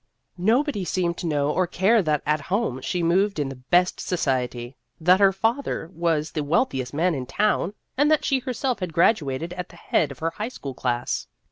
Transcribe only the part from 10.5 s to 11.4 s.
school class.